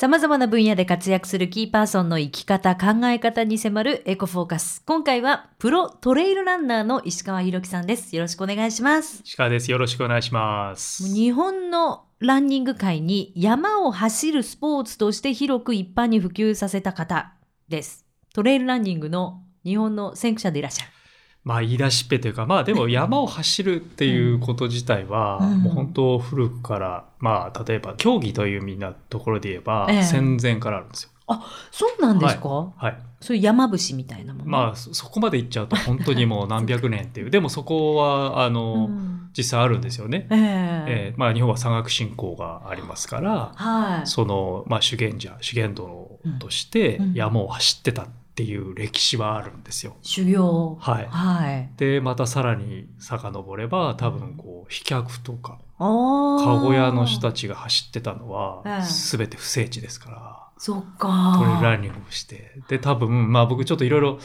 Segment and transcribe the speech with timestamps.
[0.00, 4.82] 様々な分野で活躍するキーパーソンの生き方、考え方に迫るエコフォーカス。
[4.86, 8.16] 今回はプロトレイルランナーの石川博樹さんです。
[8.16, 9.20] よろしくお願いします。
[9.26, 9.70] 石川です。
[9.70, 11.06] よろしくお願いします。
[11.06, 17.34] 日本のランニング界に山を走るスポーツとして広く一般に普及させた方
[17.68, 18.06] です。
[18.32, 20.99] トレイルランニングの日本の先駆者でいらっしゃる。
[21.42, 31.10] まあ言い出しっぺというか、まあでも山を走るっていうこと自体は、うんもう本当古くから、まあ例えば競技というみんなところで言えば、ええ戦前からあるんですよ。
[31.70, 32.98] そうなんですか、はい。
[33.20, 34.44] そういう山伏みたいなもの？
[34.46, 37.30] まあそそこまで行っちゃうと本当にもう何百年っていう。
[37.30, 40.26] でもそこは、あの、うん実際あるんですよね。
[40.28, 44.06] ええええまあ日本は山岳信仰がありますから、はい。
[44.08, 49.96] その、まあ修験者、修験道としてうん山を走ってたっていう歴史はあるんですよ。
[50.02, 50.76] 修行。
[50.80, 51.70] はいはい。
[51.76, 56.44] でまたさらに遡れば多分こう飛脚とかああ。
[56.44, 58.86] 籠屋の人たちが走ってたのはええ
[59.18, 61.36] 全て不整地ですからそっか。
[61.38, 64.18] トレイルランニングをしてで多分まあ僕ちょっといろいろ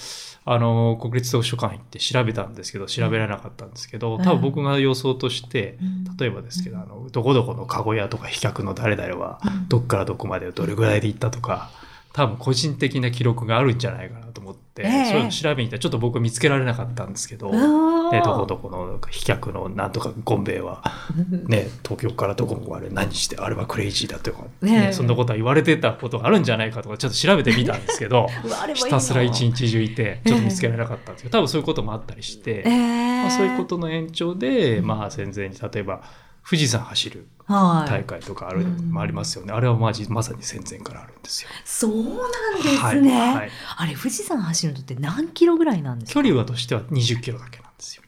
[0.47, 11.71] あの国立図書館行って調べたんですけど調べられなかったんですけどええ多分僕が予想としてうん例えばですけどあのどこどこの籠屋とか飛脚の誰々はうんどっからどこまでどれぐらいで行ったとか
[12.15, 15.05] 多分個人的な記録があるんじゃないかなと思って、ええ。
[15.05, 17.49] そういうの調べに行ったらちょっと僕見つけられなかったんですけど。
[17.49, 18.11] あー。
[18.11, 20.81] でどこどこの飛脚のなんとかゴンベイは、
[21.47, 28.27] ね、東京からどこまで何してあれはクレイジーだとか、ねそんなことは言われてたことがあるんじゃないかとかちょっと調べてみたんですけど
[28.73, 33.21] ひたすら一日中いて ちょっと見つけられなかったんですけど多分そういうこともあったりして、ええ。
[33.23, 36.01] まあ、そういうことの延長で、まあ、戦前に例えば
[36.47, 37.89] 富士山走るはい。
[37.89, 38.91] 大会とかある、うん。
[38.91, 39.53] まあありますよね。
[39.53, 41.49] あれはまじまさに戦前からあるんですよ。
[41.63, 43.11] そうなんですはいね。
[43.35, 43.49] はい。
[43.77, 46.21] あれ、富士山走るのって何キロぐらいなんですか？
[46.21, 48.03] 距離はとしては20キロだけなんですよ。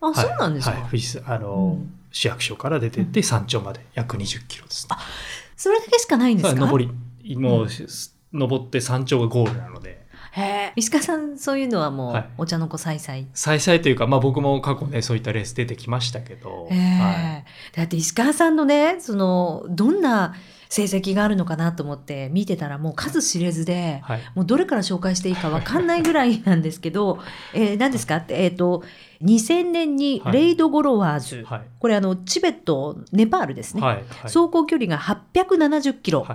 [0.00, 1.94] あ、そうなんですか、はい、富士山あの、うん。
[2.10, 4.96] 市役所から出てって山頂まで約20キロです、ね。
[5.56, 6.60] それだけしかないんですか？
[6.60, 6.90] 登
[7.24, 7.68] りもう、
[8.32, 9.97] 登って山頂がゴールなので
[10.32, 10.72] へえ。
[10.76, 12.28] 石川さん、そういうのはもう、はい。
[12.38, 13.26] お茶の子さいさい？
[13.34, 17.44] 再々というか、まあ、僕も過去ねそういったレース出てきましたけど、ええはい。
[17.76, 20.34] だって石川さんのね、その、どんな
[20.68, 24.20] 成績があるのかなと思って見てたらもう数知れずで、はい。
[24.34, 27.18] もうどれから紹介していいかわかんないぐらいなんですけど、
[27.54, 28.16] えー、何ですか？
[28.16, 28.82] って、えっ、と、
[29.22, 30.32] 2000年にはい。
[30.34, 31.62] レイド・ゴロワーズ、はい。
[31.78, 33.82] これあの、チベット、ネパールですね。
[34.22, 36.26] 走行距離が870キロ。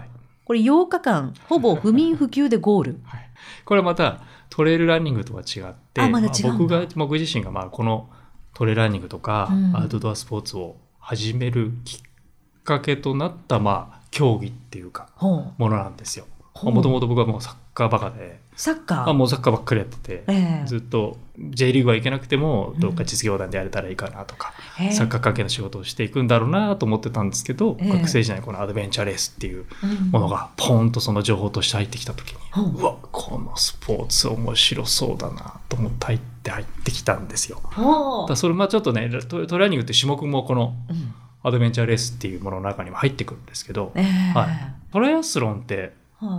[0.46, 3.00] はいこれ8日間、ほぼ不眠不休でゴール。
[3.06, 3.30] はい。
[3.66, 6.50] これまたトレイルランニングとは違ってあまだ違うんだ。
[6.50, 8.10] あ僕が僕自身がまあこの
[8.54, 9.76] トレイルランニングとか、うん。
[9.76, 16.26] アウトドアスポーツを始めるきっかけとなったまあ競技っていうかものなんですよ。
[16.62, 18.98] もともと僕はもうサッカーバカで、サッカー？
[19.06, 20.68] まあ、もうサッカーばっかりやってて、ええ。
[20.68, 24.54] ずっと J リーグは行けなくてもどっか実業団でやれたらいいかなとか、
[24.92, 27.90] サッカー関係の仕事をしていくんだろうなと思ってたんですけど、ええ。
[27.90, 32.76] 学生時代にこのアドベンチャーレースっていううんものがポーンとその情報として入ってきた時に、うん。
[32.76, 37.62] うわこのスポーツ面白そうだなと思って入って入ってきたんですよ。
[38.28, 40.76] だそれまあちょっとねトトレーニングって種目もこの
[41.42, 44.04] アドベンチャーレースっていうものの中にも入ってくるんですけど、ええ。
[44.38, 44.48] はい。
[44.92, 45.90] トライアスロンってはあ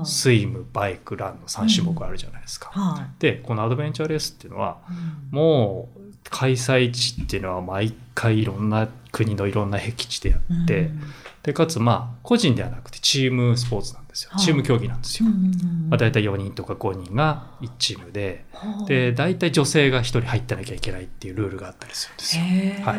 [0.04, 2.70] スイムバイクランの3種目あるじゃないですか。
[2.70, 5.38] はでこのアドベンチャーレースっていうのはいうん。
[5.38, 6.00] もう
[6.30, 11.00] 開催地っていうのは毎回いろんな国のいろんな僻地でやって、うん。
[11.42, 14.42] でかつまあ個人ではなくてチームスポーツなんですよ、はい。
[14.42, 15.50] チーム競技なんですよ、うんうんうん
[15.90, 18.46] まあ、大体4人とか5人が1チームで
[18.86, 22.42] で大体女性が1人入ってなきゃいけないっていうルールがあったりするんですよ。
[22.86, 22.98] はい。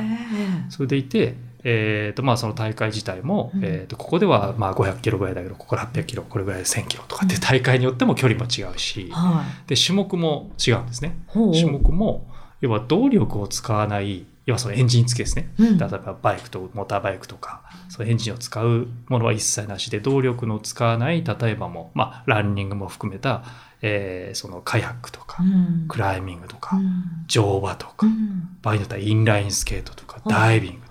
[0.70, 1.36] それでいて、
[1.68, 3.66] えーとまあ、その大会自体も、うん。
[3.66, 9.70] えー、とここではまあ500キロぐらいだけどここ800キロこれぐらいで1000キロとかって大会によっても距離も違うし、はい。
[9.70, 11.18] で種目も違うんですね。
[11.28, 11.54] ほう。
[11.54, 12.28] 種目も
[12.62, 15.78] 要は動力を使わない要はそのエンジン付きですね、うん。
[15.80, 23.44] 例えばバイクとモーターバイクとかそのエンジンを使うものは一切なしで動力の使わない例えばもう、まあ、ランニングも含めた、
[23.82, 25.88] えーそのカヤックとか、うん。
[25.88, 27.26] クライミングとか、うん。
[27.28, 28.58] 乗馬とか、うん。
[28.62, 30.85] 場合によってはインラインスケートとかうんダイビング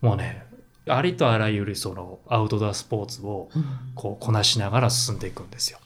[0.00, 0.44] もうね
[0.88, 3.50] ありとあらゆるそのアウトドアスポーツを
[3.94, 5.78] こうこなしながら進んでいくんですよ。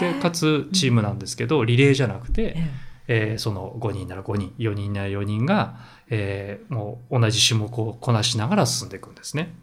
[0.00, 2.70] でかつチームなんですけど、リレーじゃなくて、え
[3.08, 5.76] えーその5人なら5人4人なら4人が、
[6.08, 9.54] えーもう同じ種目をこなしながら進んでいくんですね。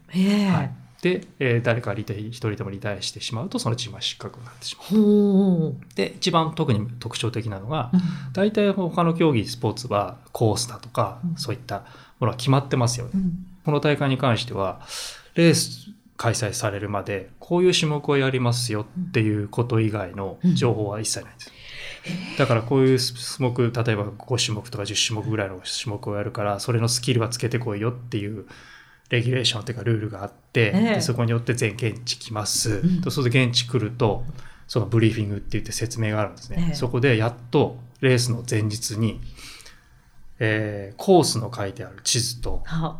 [0.52, 0.70] はい、
[1.02, 5.74] で、えー誰かリタイ1人でもリタイアしてしまうとそのチームは失格になってしまう。
[5.94, 8.00] で一番特に特徴的なのがうん。
[8.32, 11.36] 大体他の競技スポーツはコースだとか、うん。
[11.36, 11.84] そういった
[12.20, 13.12] ものは決まってますよね。
[13.14, 13.46] うん。
[13.64, 14.80] この大会に関しては
[15.34, 21.52] レース開催されるまでこういう種目をやりますよっていうこと以外の情報は一切ないんです。
[22.38, 28.46] だからこういう種目例えば5種目とか10種目ぐらいの種目をやるからそれのスキルはつけてこいよっていう
[29.10, 30.94] レギュレーションっていうかルールがあって、ええ。
[30.94, 33.00] でそこによって全現地来ます、ん。
[33.00, 34.24] でそうすると現地来ると
[34.66, 36.74] そのブリーフィングって言って説明があるんですね、ええ。
[36.74, 39.20] そこでやっとレースの前日に、
[40.38, 42.98] えーコースの書いてある地図とは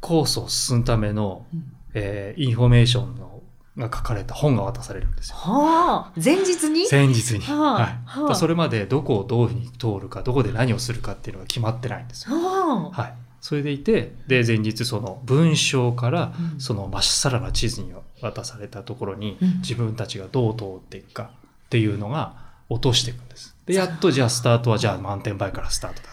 [0.00, 1.72] コースを進むための、うん。
[1.94, 3.42] えーインフォメーションの
[3.76, 5.36] が書かれた本が渡されるんですよ。
[5.36, 6.12] はあ。
[6.22, 6.86] 前日に？
[6.90, 7.40] 前日に。
[7.40, 8.02] はあ。
[8.06, 8.24] はい。
[8.30, 12.36] はそれまでどこをどういうふうに通るか、どこで何をするかっていうのが決まってないんですよ。
[12.36, 13.02] はあ。
[13.02, 13.14] はい。
[13.42, 16.60] それでいて、で、前日その文章からうん。
[16.60, 17.92] そのまっさらな地図に
[18.22, 19.58] 渡されたところにうん。
[19.58, 21.30] 自分たちがどう通っていくか
[21.66, 22.34] っていうのが
[22.70, 23.54] 落としていくんです。
[23.66, 26.08] で、やっとじゃあスタートはじゃあマウンテンバイクからスタートだ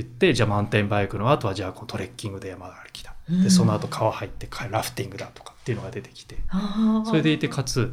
[0.00, 3.14] って言って、じゃあマウンテンバイクの後はじゃあこうトレッキングで山歩きだ。
[3.30, 3.42] うん。
[3.42, 7.08] で、その後川入ってラフティングだとかっていうのが出てきて、はあ。
[7.08, 7.92] それでいてかつ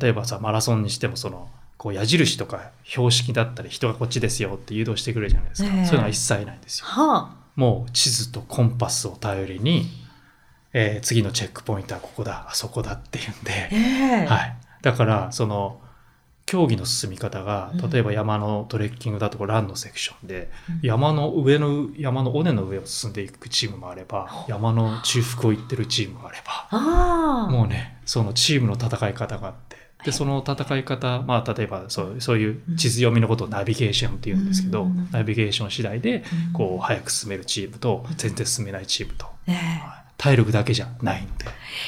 [0.00, 5.84] 例えばさマラソンにしてもそのこう矢印とか標識だったり人がこっちですよって誘導してくれるじゃないですか、ええ。
[5.84, 6.86] そういうのは一切ないんですよ。
[6.86, 9.86] はもう地図とコンパスを頼りに、
[10.72, 13.76] えー次のチェックポイントはここだあそこだっていうんあで、え
[14.24, 14.26] え。
[14.26, 15.80] はい、だからその
[16.46, 17.90] 競技の進み方がうん。
[17.90, 20.80] 例えば山のトレッキングだとかランのセクションでうん。
[20.82, 36.52] 山の上の山の尾根の上を進んでいくチームもあれば山の中腹を行ってるチームもあればもうね、そのチームの戦い方があって、で、その戦い方、まあ、例えばそう、そういう地図読みのことをナビゲーションって言うんですけど、うんナビゲーション次第で、うん。
[36.52, 39.26] こう、早く進めるチームと、全然進めないチームと、
[40.16, 41.44] 体力だけじゃないので、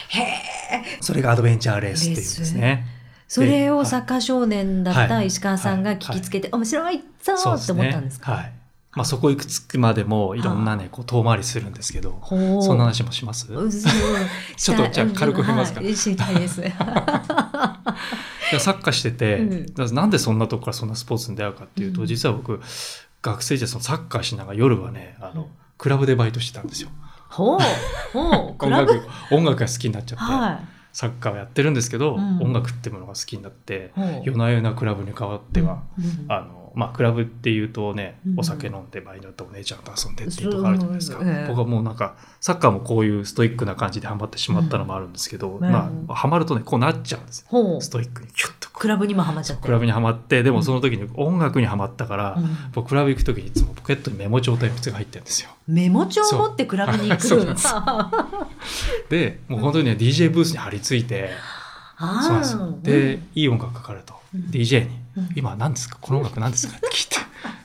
[0.09, 0.99] へえ。
[1.01, 2.98] それがアドベンチャーレースっていうんですね。
[3.29, 3.87] それをはい。
[3.87, 5.27] サッカー少年だったはい。
[5.29, 8.33] 石川さんが聞きつけて、面白いぞーって思ったんですか？
[8.33, 8.53] はい。
[8.97, 12.35] まあ、そこ行くつくまでも、いろんなね、こう、遠回りするんですけど、そ
[12.75, 13.53] んな話もします？
[13.53, 13.71] うん
[14.57, 15.81] ちょっとじゃあ軽く触れますか？
[15.81, 16.63] はい知りたいです。
[16.63, 16.65] い
[18.55, 19.95] やサッカーしてて、うん。
[19.95, 20.11] なん。
[20.11, 20.39] でそん。
[20.39, 20.89] なとこからそん。
[20.89, 22.07] なスポーツに出会うかっていうと、うん。
[22.07, 22.61] 実は僕
[23.21, 25.49] 学生時代そのサッカーしながら夜はねあの、うん。
[25.77, 26.67] クラブでバイトしてたん。
[26.67, 26.89] ですよ
[27.29, 27.59] ほう
[28.15, 30.61] ほうク音楽音楽が好きになっちゃって、は
[30.93, 32.43] サッカーをやってるんですけど、うん。
[32.43, 33.93] 音楽ってものが好きになって
[34.25, 36.33] 夜な夜なクラブに変わっては、うん。
[36.33, 38.41] あのまあクラブっていうとね、うん。
[38.41, 41.19] お酒飲んで場合によってお姉ちゃんと遊んでっていうとこあるじゃないですか、
[41.49, 45.61] 僕はもうなんかサッカーもこういうストイックな感じでハマってしまったのもあるんですけど、うん。
[45.61, 47.81] まあハマるとねこうなっちゃうんですよ。
[47.81, 49.63] ストイックにキュッとクラブにもハマっちゃって。
[49.63, 52.49] クラブにはまってでもその時に音楽にはまったから、うん。
[52.73, 55.51] 僕クラブ行く時にいつもポケットにメモ帳と鉛筆が入ってるんですよ。
[55.67, 57.37] メモ帳を持ってクラブに行く。
[57.37, 57.75] ん です
[59.09, 61.31] でもう本当にね DJ ブースに張り付いて
[61.97, 64.41] あそうなんですで、いい音楽かかると、うん。
[64.51, 64.93] DJ にうん
[65.35, 65.99] 「今何ですか？
[66.01, 67.17] この音楽何ですか?」って聞いて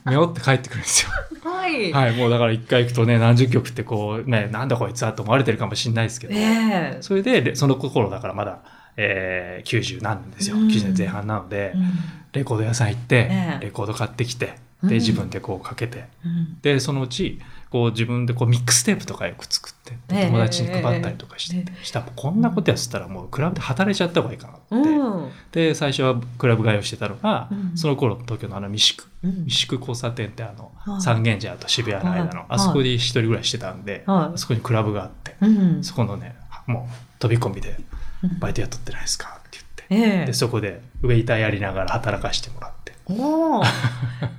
[0.10, 1.10] メモって帰ってくるんですよ。
[1.32, 1.92] うんはい。
[1.92, 6.98] はいもうだから一回行くとね何十曲ってこうねなんだこいつはと思われてるかもしれないですけど、ええ。
[7.02, 8.60] それでレその頃だからまだ、
[8.98, 10.68] えー、90何年ですよ、うん。
[10.68, 11.92] 90年前半なので、うん。
[12.32, 13.66] レコード屋さん行って、ええ。
[13.66, 14.90] レコード買ってきてうん。
[14.90, 16.58] で自分でこうかけて、うん。
[16.62, 17.40] でそのうち
[17.74, 25.31] こう自分でこうミックステープとかよく作ってええ友達に配ったりとかして、えしたらこんなことやってたらもうクラブで働いちゃった方がいいかなって、うん。
[25.52, 27.75] で最初はクラブ通いをしてたのが、うん。
[27.75, 29.08] その頃東京のあの三宿。
[29.24, 29.31] うん。
[29.46, 31.02] 三宿交差点ってあの、はい。
[31.02, 32.46] 三軒茶屋と渋谷の間の、はい。
[32.50, 34.36] あそこで一人ぐらいしてたんで、はい。
[34.36, 35.84] あそこにクラブがあって、うん。
[35.84, 36.36] そこのね
[36.68, 37.76] もう飛び込みで
[38.22, 38.38] うん。
[38.38, 39.58] バイト雇ってないですかって
[39.90, 40.26] 言って、ええ。
[40.28, 43.64] でそこでウェイターやりながら働かしてもらっておお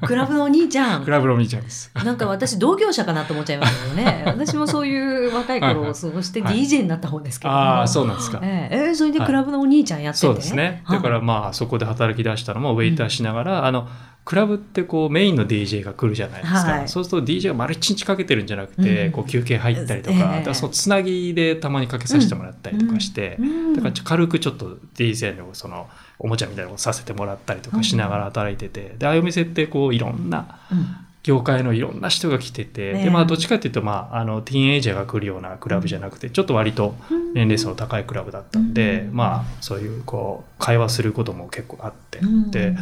[0.06, 1.04] クラブのお兄ちゃん。
[1.04, 1.90] クラブのお兄ちゃんです。
[1.94, 4.22] なんか私同業者かなと思っちゃいましたけどね。
[4.26, 6.62] 私もそういう若い頃を過ごしてはい。
[6.62, 7.50] DJ になった方ですけど。
[7.50, 8.40] も、ああそうなんですか。
[8.42, 10.82] ええええそれでクラブのお兄ちゃんやってて、そうですね。
[10.88, 13.86] だからまあそこで働き出したのもウェイターしながら、あの
[14.24, 16.58] クラブってこうメインの DJ が来るじゃないですか。
[16.60, 16.88] はい。
[16.88, 19.12] そうすると DJ が丸一日かけてるんじゃなくて、うん。
[19.12, 23.74] こう休憩入ったりとか、ええだそのつなぎでたまにかけさせてもらったりとかして、うん。
[23.74, 30.96] だから軽くちょっと DJ のそのおもちゃみたいなのをさせてもらったりとかしながら働いてて、でああいうお店ってこういろんなうん。
[31.24, 33.04] 業界のいろんな人が来てて、ええ。
[33.04, 36.94] でまあどっちかっていうとまああのティーンエイジャーが来るようなクラブじゃなくて、ちょっと割と
[37.32, 39.16] 年齢層の高いクラブだったんで、うん。
[39.16, 42.50] まあそういうこう会話することも結構あって、うん。
[42.50, 42.76] で、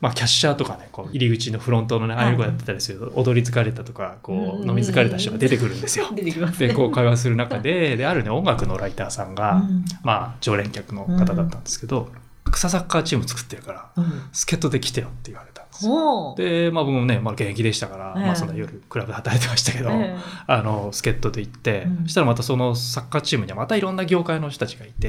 [0.00, 4.68] まあ、キャッシャーとかねこう入り口のフロントのねああいう子やってたりすると踊り疲れたとかこううん。
[4.68, 6.10] 飲み疲れた人が出てくるんですよ。
[6.14, 6.68] 出てきますね。
[6.68, 9.84] でこう会話する中でであるね音楽のライターさんが、うん。
[10.02, 12.10] まあ常連客の方だったんですけど、
[12.52, 14.28] 草サッカーチーム作ってるからうん。
[14.32, 16.34] 助っ人で来てよって言われたんですよ。
[16.36, 18.26] で、まあ、僕もね、まあ、現役でしたから、ええ。
[18.26, 20.16] まあ、そんな夜クラブで働いてましたけど、え
[20.46, 22.04] あの助っ人で行って、うん。
[22.04, 25.08] そしたらまたそのサッカーチームにはまたいろんな業界の人たちがいて、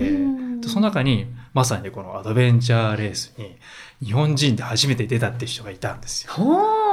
[0.67, 3.57] その中にまさにねこのアドベンチャーレースに
[4.03, 6.33] 日本人で初めて出たっていう人がいたんですよ。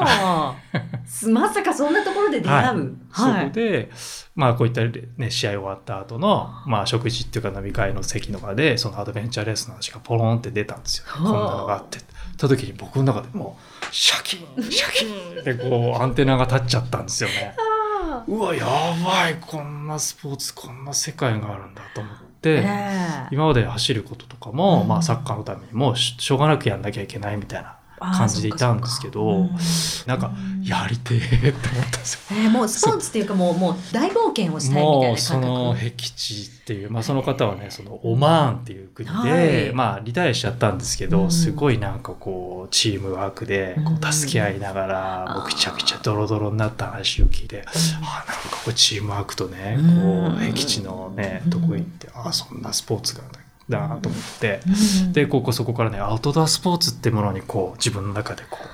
[1.32, 3.90] まさかそんなところで出会う、そこで、
[4.34, 4.82] まあこういった、
[5.16, 11.04] ね、試合終わった後の、まあ食事っていうか飲み会の席の場で、そのアドベンチャーレースの話がポロンって出たんですよ。
[11.12, 11.98] こんなのがあって。
[12.40, 17.54] た時に僕の中でもう、シャキン、シャキンってこうアンテナが立っちゃったんですよね。
[18.26, 18.66] うわや
[19.04, 19.36] ばい。
[19.40, 23.28] こんなスポーツこんな世界があるんだと思って、ええ。
[23.30, 24.88] 今まで走ることとかも、うん。
[24.88, 30.64] まあ、サッカーのためにもししょうがなくやんなきゃいけないみたいな感じでいたんですけどそっかそっなんかうん。
[30.64, 32.20] やりてえって思ったんですよ。
[32.38, 39.72] えーもうスポーツっていうかもうもう大冒険をしたいみたいもうな感その覚僻地っていう、まあ、その方はねそのオマーンっていう国で、はい。
[39.72, 41.30] まあリタイアしちゃったんですけど、うん。
[41.30, 44.08] すごいなんかこうチームワークでこうん。
[44.08, 45.38] う助け合いながら、あー。
[45.40, 50.30] もうくちゃくちゃドロドロになった話を聞いて、あなんかこうチームワークとね、うん。
[50.30, 53.40] こう僻地のねとこ行って、ああそんなスポーツがだ
[53.78, 54.60] なと思って。
[55.04, 55.12] うん。
[55.12, 58.66] でここそこからねアウトドアスポーツってものにこう自分の中でこう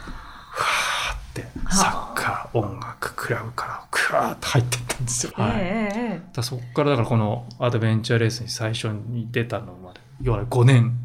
[0.50, 5.32] ふわーってサッカー音楽クラブからクワーって入ってったんですよ。
[5.34, 5.50] はい。
[5.56, 5.98] ええ。
[5.98, 10.98] ええだからそこからだからこのアドベンチャーレースに最初に出たのまで要は5年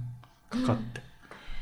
[0.50, 1.02] かかって、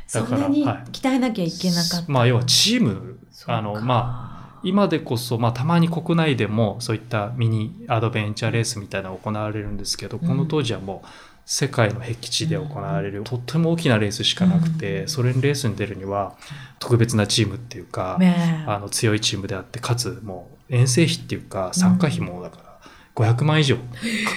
[0.08, 11.08] そんなにはい鍛えなきゃいけなかった、まあ要はチームあのまあ今でこそ、まあ、たまに国内でもそういったミニアドベンチャーレースみたいなのが行われるんですけど、うんこの当時はもう
[11.52, 15.08] 世界の僻地で行われる、とっても大きなレースしかなくて、うん。
[15.08, 16.36] それにレースに出るには
[16.78, 18.20] 特別なチームっていうか、
[18.68, 23.82] あの強いチームであってかつもう遠征費っていうか参加費もだから500万以上か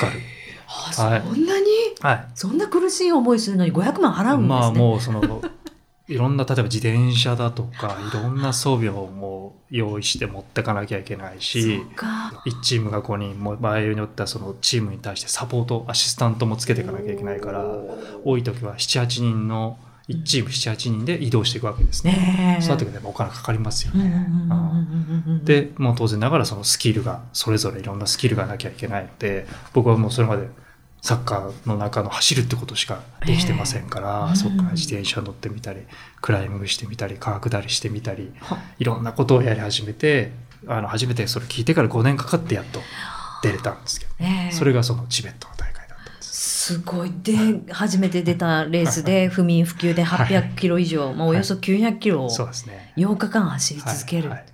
[0.01, 0.21] かる。
[0.99, 1.67] あはいそんなに？
[2.01, 2.29] はい。
[2.35, 5.43] そんな苦しい思いするのに500万払うんですね、まあもうその
[6.09, 17.65] いろんな例えば自転車だとかいろんな装備をもう用意して持ってかなきゃいけないしそうか1チームが5人も場合によってはそのチームに対してサポートアシスタントもつけていかなきゃいけないから
[18.25, 19.79] 多い時は78人の
[20.09, 22.59] 1チーム78人で移動していくわけですね。
[22.61, 24.27] そうなってくるとお金かかりますよね。
[25.45, 30.49] でもう当然ながらそのスキルがそれぞれいろんなスキルがなきゃいけないので僕はもうそれまで
[31.03, 35.81] サッカーの中の走るってことしかできてませんから、ええそこか自転車乗ってみたり
[36.21, 38.59] クライミングしてみたり川下りしてみたりは。
[38.79, 40.31] いろんなことをやり始めて
[40.69, 42.79] あの初めてそれ聞いてから5年かかってやっと
[43.43, 44.55] 出れたんですけど、ねえ。
[44.55, 46.75] それがそのチベットの大会だったんです。
[46.75, 47.13] すごい。
[47.25, 47.37] で
[47.73, 52.93] 初めて出たレースで不眠不休で800キロ以上、まあ、およそ900キロをそうですね。
[52.97, 54.39] 8日間走り続ける、はい。
[54.39, 54.47] はい。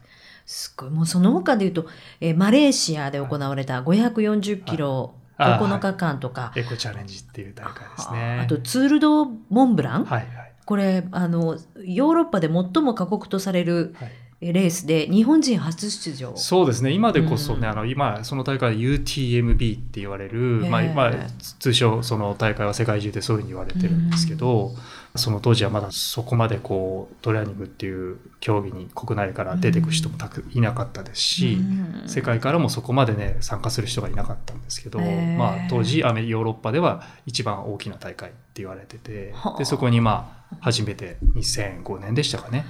[0.46, 0.90] すごい。
[0.90, 1.86] もうその他でいうと、
[2.22, 8.40] えーマレーシアで行われた540キロ9日間とか、エコチャレンジっていう大会ですあね。
[8.42, 10.52] あとツール・ド・モンブラン、はいはい。
[10.64, 14.12] これあのヨーロッパで最も過酷とされるはい。
[14.40, 16.36] えーレースで日本人初出場。
[16.36, 16.92] そうですね。
[16.92, 17.64] 今でこそね、うん。
[17.64, 21.12] あの今その大会は UTMB って言われる、まあええまあ、
[21.58, 24.70] 通称その大会は世界中でそういうふうに言われてるんですけど、
[25.16, 32.08] その当時はまだそこまでこうトレーニングっていう競技に国内から出てく人もたくいなかったですし、うん。
[32.08, 39.58] 世界からもそこまでね参加する人がいなかったんですけど、ええまあ、当時アメリヨーロッパでは一番大きな大会って言われててはあ。
[39.58, 42.64] でそこにまあ初めて2005年でしたかね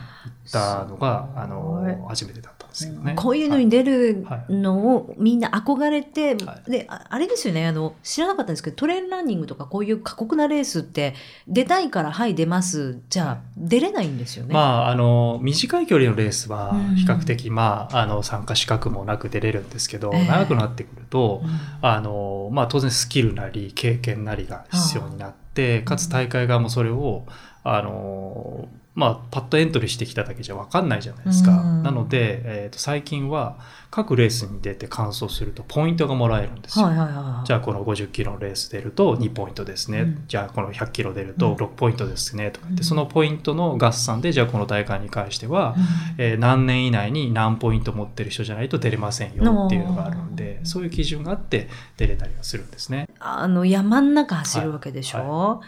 [0.45, 2.57] 行ったのがあの初めてだった。
[2.57, 3.15] んですけどね。
[3.17, 4.53] こういうのに出るはい。
[4.53, 6.71] のをみんな憧れて、はい。
[6.71, 7.67] でああれですよね。
[7.67, 11.15] あの知らなかったんですけどトレイルランニングとかこういう過酷なレースって
[11.47, 13.01] 出たいからはい出ます。
[13.11, 14.55] じゃあ出れないんですよね。
[14.55, 16.97] まあ、あの短い距離のレースはうん。
[16.97, 20.27] 比較的、まあ、あの参加資格もなく出れるんですけど、ええ。
[20.27, 21.51] 長くなってくると、うん。
[21.81, 27.25] あのまあ、当然スキルなり経験なりが必要になって、かつ大会側もそれを
[27.65, 28.69] あの、
[28.99, 31.53] まあ、パッとエントリーしてきただけじゃ分かんないじゃないですか。
[31.53, 31.83] うん。
[31.85, 33.57] なので、えーと最近は
[33.91, 36.87] 各レースに出て完走するとポイントがもらえるんですよ。
[36.87, 37.47] はいはいはい。
[37.47, 40.25] じゃあこの50キロのレース出ると2ポイントですね、うん。
[40.27, 41.37] じゃあこの100キロ出るうん。
[41.37, 42.51] と6ポイントですね。
[42.51, 42.85] とか言って、うん。
[42.89, 46.25] そのポイントの合算でじゃあこの大会に関しては、うん。
[46.25, 50.67] えー何年以内に何ポイント持ってる人じゃないと出れませんよっていうのがあるのでうん。
[50.67, 53.09] そういう基準があって出れたりはするんですね。
[53.21, 55.63] あの山ん中走るわけでしょ、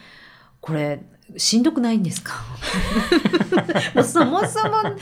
[0.61, 1.01] これ
[1.37, 2.35] しんどくないんですか？
[3.95, 4.97] もうそもそもね。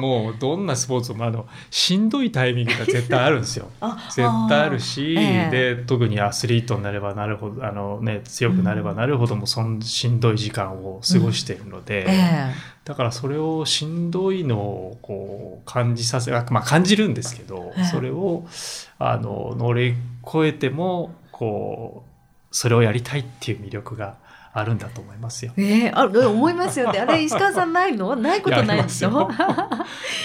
[0.00, 3.68] もうどんなスポーツもあのしんどいタイミングが絶対あるんですよ。
[3.80, 5.74] あ絶対あるし、ええ。
[5.76, 12.52] で特にアスリートになればなるほどあの、ね、強くなればなるほどもそんしんどい時間を過ごしているので、え。
[12.84, 17.84] だからそれをしんどいのをこう感じさせあまあ感じるんですけど、ええ。
[17.86, 18.46] それを
[18.98, 24.14] あの乗り越えてもこうそれをやりたいっていう魅力が
[24.56, 25.52] あるんだと思いますよ。
[25.56, 28.14] ええあ思いますよねあれ石川さんないの？
[28.16, 29.28] ないことないでしょ？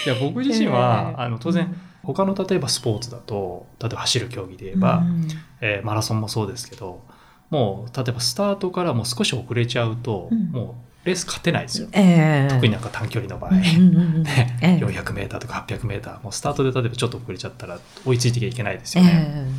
[0.06, 5.28] いや僕自身は、 ええあの当然他の例えばスポーツだと例えば走る競技で言えば、うん。
[5.60, 7.02] えーマラソンもそうですけど
[7.50, 10.50] もう例えばスタートからもう少し遅れちゃうと、うん。
[10.52, 10.62] も
[11.04, 11.88] うレース勝てないですよ。
[11.92, 14.24] ええ特になんか短距離の場合、ね。
[14.62, 19.10] ええ 400m とか 800m もうスタートで例えばちょっと遅れちゃったら追いついていけないですよね。
[19.26, 19.50] え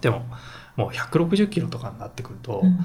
[0.00, 0.22] でも
[0.76, 2.78] もう160キロとかになってくると、えうん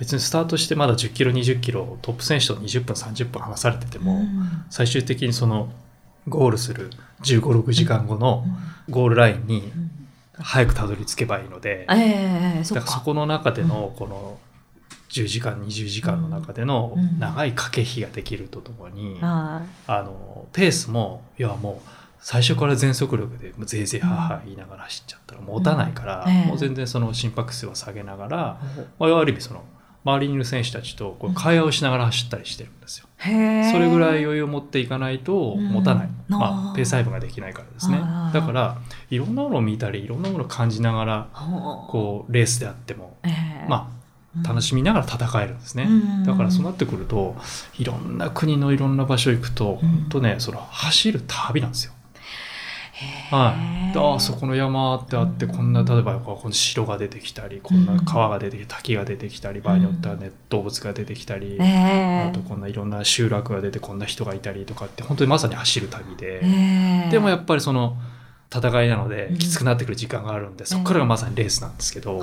[0.00, 4.22] 別にスタートしてまだ10キロ20キロトップ選手と20分30分離されてても、
[4.70, 5.70] 最終的にその
[6.26, 6.90] ゴールする
[7.22, 8.44] 15、6時間後の
[8.88, 9.70] ゴールラインに
[10.38, 12.74] 早くたどり着けばいいので、ええそ。
[12.74, 14.38] だからそこの中でのこの
[15.10, 17.18] 10時間20時間の中でのうん。
[17.18, 21.88] 長い駆け引きができるとともに、はあのペースもいやもう
[22.20, 28.80] 最初から全速力でぜいぜいはーはー言いながら走っちゃったら持たないから、もう全然その心拍数は下げながら、い。
[28.98, 29.62] まあ、ある意味その
[30.04, 33.06] 周りにいる選手たちとこう会話をしながら走ったりしてるんですよ。
[33.20, 35.68] それぐらい余裕を持っていかないとうん。
[35.68, 36.32] 持たない、あ。
[36.32, 37.98] ーまあ、ペース配分ができないからですね。
[38.32, 38.78] だから
[39.10, 41.28] いろんなものを見たりいろんなものを感じながら
[41.90, 43.28] こうレースであっても、え
[43.64, 43.66] え。
[43.68, 43.92] ま
[44.42, 46.24] あ、楽しみながら戦えるんですね、うん。
[46.24, 47.36] だからそうなってくると
[47.78, 49.88] いろんな国のいろんな場所行くと、うん。
[49.88, 51.92] 本当ねその走る旅なんですよ。
[53.30, 67.96] はい、ああそこの山ってあってこんな例えばこうこの城が出てきたりこんな川が出てきた滝が出てきたり場合によってはね動物が出てきたり、ええあとこんないろんな集落が出てこんな人がいたりとかって本当にまさに走る旅で、ええでもやっぱりその
[68.52, 69.38] 戦いなのでうん。
[69.38, 72.18] きつくなってくる時間があるんで、そこからがまさにレースなんですけど、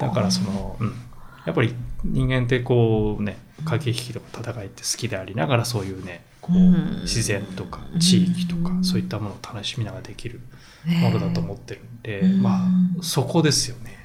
[0.00, 0.94] だからその、うん、
[1.48, 1.74] やっぱり
[2.04, 7.00] 人間ってこうね駆け引きとか戦いって好きでありながらそういうねこううん。
[7.02, 8.84] 自然とか地域とかうん。
[8.84, 10.40] そういったものを楽しみながらできる
[10.86, 11.00] ええ。
[11.00, 12.42] ものだと思ってるんで、うん。
[12.42, 12.66] ま
[12.98, 13.96] あそこですよね。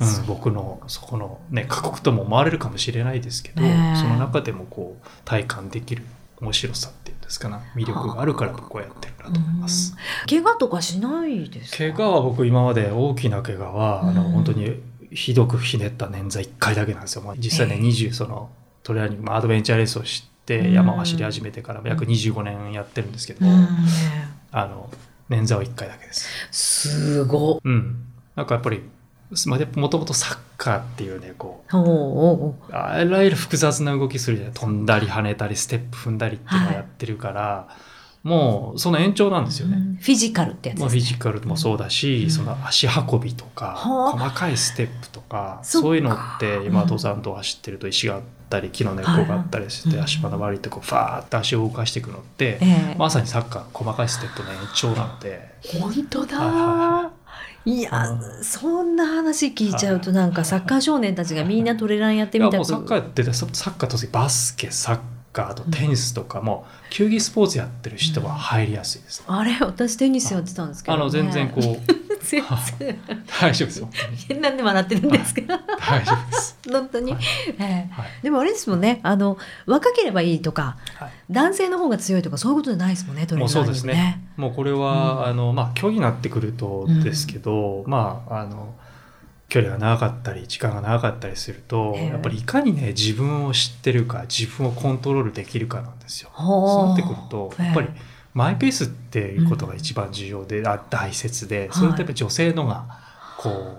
[0.00, 6.02] うん、僕のそこのね過酷とも思われるかもしれないですけど、その中でもこう体感できる
[6.40, 9.94] 面白さっていうんですかな魅力があるから僕はやってるなと思います。
[10.28, 11.76] 怪我とかしないですか？
[11.76, 14.32] 怪我は僕今まで大きな怪我は、あのうん。
[14.32, 14.80] 本当に
[15.14, 17.22] ひどくひねった捻挫1回だけなんですよ。
[17.22, 18.50] まあ実際ね、ええ20その
[18.82, 23.68] トレーニング、まあ、アドベンチャーレースを知ってうん山を走り始めてから約25年やってるんですけど、うん
[24.50, 24.90] あの
[25.30, 26.28] 捻挫は1回だけです。
[26.50, 28.04] すごっうん。
[28.36, 28.82] なんかやっぱり、
[29.46, 34.54] まあ、でもともとサッカーっていうね、こほうほうう、あらゆる複雑な動きするじゃない。
[34.54, 37.68] 飛んだり跳ねたり、ステップ踏んだりっていうのをやってるから、
[38.22, 39.76] もうその延長なんですよね。
[39.76, 39.96] うん。
[39.96, 40.88] フィジカルってやつね。
[40.88, 42.30] フィジカルもそうだし、うん。
[42.30, 44.18] その足運びとか、はあ。
[44.18, 46.66] 細かいステップとか、そういうのってうん。
[46.66, 52.96] 今登山道走ってると石があったり木の根っこがあったりして、はい足場の悪いとこファーって足を動かしていくのって、ええ。
[52.96, 57.10] まさにサッカーの細かいステップの延長なので、本当だ、は
[57.64, 58.44] いや、うん。
[58.44, 62.64] そんな話聞いちゃうとなんかサッカー少年たちがみんなトレランやっていみたく。
[62.64, 64.98] サッカーやってサッカーとバスケサッ
[65.32, 71.62] カーとテニスとかも球技スポーツやってる人は入りやすいです、あれ私テニスやってたんですけど、ね、あの全然こう
[72.22, 72.42] 全
[72.78, 72.98] 然。
[73.40, 73.80] 大丈夫です。
[73.80, 73.88] よ
[74.40, 75.40] なんで笑ってるんですか
[75.78, 77.22] 大丈夫です、本当に、はい。
[77.58, 77.92] ええ。
[77.92, 78.10] はい。
[78.22, 79.00] でもあれですもんね。
[79.02, 81.10] あの若ければいいとかはい。
[81.30, 84.22] 男性の方が強いとかそういうことじゃないですもんねトレもうーラーにもそうですね。
[84.36, 85.26] もうこれは、うん。
[85.26, 88.74] あのまあ競技になってくるとですけど、まああの
[89.52, 92.06] 距離が長かったり時間が長かったりすると、ええ。
[92.06, 96.30] やっぱりいかにね自分を知ってるか自分をコントロールできるかなんですよ。
[96.34, 98.00] そうなってくるとやっぱりえ
[98.32, 102.98] マイペースっていうことが一番重要で、あ大切でそれってやっぱり女性のが
[103.36, 103.78] こう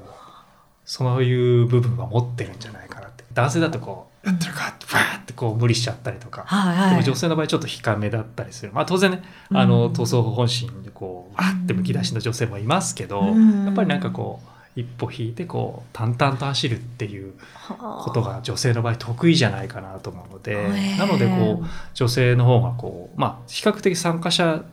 [0.85, 3.23] そういう部分は持ってるんじゃないかなって。
[3.33, 4.67] 男性だとこうやってるか？
[4.69, 6.43] ってバーってこう無理しちゃったりとか。
[6.45, 6.89] はいはい。
[6.91, 8.71] でも女性の場合ちょっと控えめだったりする。
[8.73, 13.65] まあ当然ね、あの、うん塗装本心でこう、わーってむき出しの女性もいますけど、うん。
[13.65, 17.33] やっぱりなんかこう、一歩引いてこう、淡々と走るっていう
[17.67, 24.63] こことが女性の場合得意じゃないかなと思うので、なのでこう、女性の方がこう、まあ比較的参加者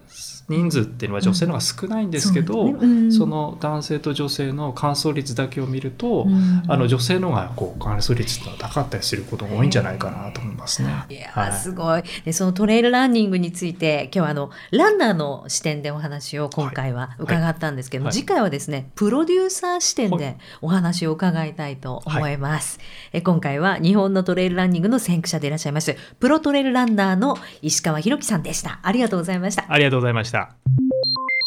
[0.50, 2.74] 人数っていうのは女性の方が少ないんですけど、
[3.10, 6.26] その男性と女性の乾燥率だけを見ると、
[6.66, 10.88] あの女性の方がこう乾燥率っていうのは高かったりすることが多いんじゃないかなと思いますね。
[11.08, 11.52] いやーはい。
[11.52, 12.02] すごい。
[12.24, 18.14] でそのトレイルランニングについて今日はあのランナーの視点でお話を今回は伺ったんですけども、はい。
[18.14, 22.80] 次回はですねプロデューサー視点でお話を伺いたいと思います、
[23.12, 28.80] え今回は日本のトレイルランニングの先駆者でいらっしゃいますプロトレイルランナーの石川博樹さんでした。
[28.82, 29.66] ありがとうございました。
[29.68, 30.39] ありがとうございました。
[30.40, 31.39] ました。